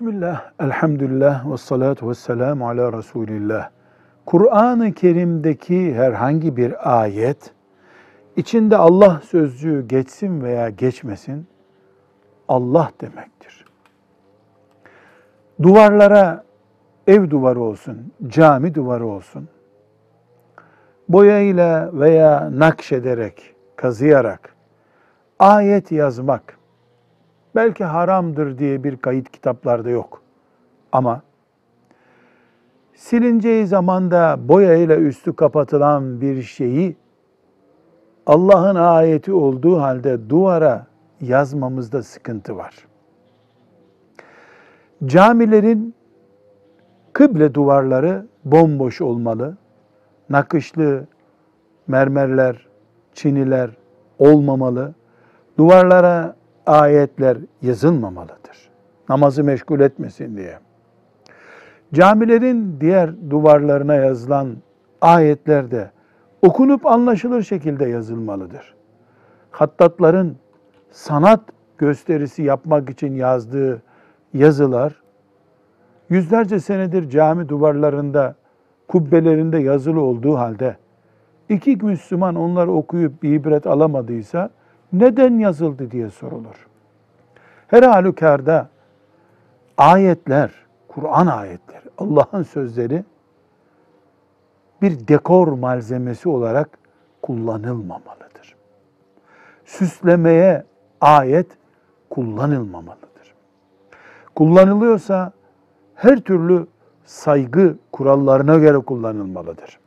Bismillah, 0.00 0.52
elhamdülillah 0.60 1.52
ve 1.52 1.56
salatu 1.56 2.08
ve 2.08 2.14
selamu 2.14 2.68
ala 2.68 2.92
Resulillah. 2.92 3.70
Kur'an-ı 4.26 4.92
Kerim'deki 4.92 5.94
herhangi 5.94 6.56
bir 6.56 7.00
ayet, 7.00 7.52
içinde 8.36 8.76
Allah 8.76 9.20
sözcüğü 9.24 9.88
geçsin 9.88 10.42
veya 10.42 10.70
geçmesin, 10.70 11.46
Allah 12.48 12.90
demektir. 13.00 13.64
Duvarlara 15.62 16.44
ev 17.06 17.30
duvarı 17.30 17.60
olsun, 17.60 18.12
cami 18.26 18.74
duvarı 18.74 19.06
olsun, 19.06 19.48
boyayla 21.08 21.90
veya 21.92 22.50
nakşederek, 22.52 23.54
kazıyarak 23.76 24.54
ayet 25.38 25.92
yazmak, 25.92 26.59
belki 27.54 27.84
haramdır 27.84 28.58
diye 28.58 28.84
bir 28.84 28.96
kayıt 28.96 29.30
kitaplarda 29.30 29.90
yok. 29.90 30.22
Ama 30.92 31.22
silineceği 32.94 33.66
zamanda 33.66 34.38
boyayla 34.48 34.96
üstü 34.96 35.36
kapatılan 35.36 36.20
bir 36.20 36.42
şeyi 36.42 36.96
Allah'ın 38.26 38.76
ayeti 38.76 39.32
olduğu 39.32 39.80
halde 39.80 40.30
duvara 40.30 40.86
yazmamızda 41.20 42.02
sıkıntı 42.02 42.56
var. 42.56 42.74
Camilerin 45.06 45.94
kıble 47.12 47.54
duvarları 47.54 48.26
bomboş 48.44 49.00
olmalı. 49.00 49.56
Nakışlı 50.30 51.06
mermerler, 51.86 52.66
çiniler 53.14 53.70
olmamalı. 54.18 54.94
Duvarlara 55.58 56.36
ayetler 56.70 57.38
yazılmamalıdır. 57.62 58.70
Namazı 59.08 59.44
meşgul 59.44 59.80
etmesin 59.80 60.36
diye. 60.36 60.58
Camilerin 61.94 62.80
diğer 62.80 63.30
duvarlarına 63.30 63.94
yazılan 63.94 64.56
ayetler 65.00 65.70
de 65.70 65.90
okunup 66.42 66.86
anlaşılır 66.86 67.42
şekilde 67.42 67.88
yazılmalıdır. 67.88 68.74
Hattatların 69.50 70.36
sanat 70.90 71.40
gösterisi 71.78 72.42
yapmak 72.42 72.90
için 72.90 73.14
yazdığı 73.14 73.82
yazılar 74.34 75.02
yüzlerce 76.10 76.60
senedir 76.60 77.10
cami 77.10 77.48
duvarlarında, 77.48 78.34
kubbelerinde 78.88 79.58
yazılı 79.58 80.00
olduğu 80.00 80.36
halde 80.36 80.76
iki 81.48 81.76
Müslüman 81.76 82.34
onları 82.34 82.72
okuyup 82.72 83.22
bir 83.22 83.32
ibret 83.32 83.66
alamadıysa 83.66 84.50
neden 84.92 85.38
yazıldı 85.38 85.90
diye 85.90 86.10
sorulur. 86.10 86.66
Her 87.66 87.82
halükarda 87.82 88.68
ayetler, 89.78 90.50
Kur'an 90.88 91.26
ayetleri, 91.26 91.84
Allah'ın 91.98 92.42
sözleri 92.42 93.04
bir 94.82 95.08
dekor 95.08 95.48
malzemesi 95.48 96.28
olarak 96.28 96.78
kullanılmamalıdır. 97.22 98.56
Süslemeye 99.64 100.64
ayet 101.00 101.46
kullanılmamalıdır. 102.10 103.34
Kullanılıyorsa 104.34 105.32
her 105.94 106.20
türlü 106.20 106.66
saygı 107.04 107.76
kurallarına 107.92 108.56
göre 108.58 108.78
kullanılmalıdır. 108.78 109.78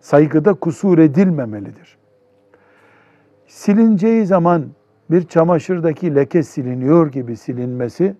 Saygıda 0.00 0.54
kusur 0.54 0.98
edilmemelidir. 0.98 1.98
Silineceği 3.56 4.26
zaman 4.26 4.66
bir 5.10 5.26
çamaşırdaki 5.26 6.14
leke 6.14 6.42
siliniyor 6.42 7.12
gibi 7.12 7.36
silinmesi 7.36 8.16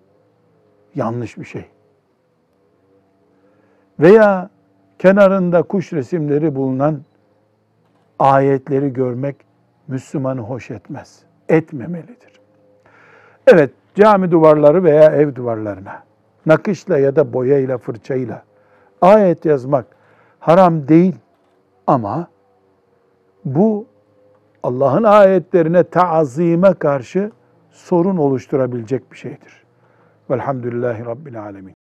yanlış 0.94 1.38
bir 1.38 1.44
şey. 1.44 1.64
Veya 4.00 4.50
kenarında 4.98 5.62
kuş 5.62 5.92
resimleri 5.92 6.54
bulunan 6.54 7.00
ayetleri 8.18 8.92
görmek 8.92 9.36
Müslümanı 9.88 10.40
hoş 10.40 10.70
etmez, 10.70 11.22
etmemelidir. 11.48 12.40
Evet, 13.46 13.70
cami 13.94 14.30
duvarları 14.30 14.84
veya 14.84 15.04
ev 15.04 15.34
duvarlarına 15.34 16.02
nakışla 16.46 16.98
ya 16.98 17.16
da 17.16 17.32
boyayla, 17.32 17.78
fırçayla 17.78 18.42
ayet 19.00 19.44
yazmak 19.44 19.86
haram 20.40 20.88
değil 20.88 21.16
ama 21.86 22.28
bu 23.44 23.86
Allah'ın 24.66 25.04
ayetlerine 25.04 25.84
taazime 25.84 26.74
karşı 26.74 27.30
sorun 27.70 28.16
oluşturabilecek 28.16 29.12
bir 29.12 29.16
şeydir. 29.16 29.64
Velhamdülillahi 30.30 31.04
Rabbil 31.04 31.42
Alemin. 31.42 31.74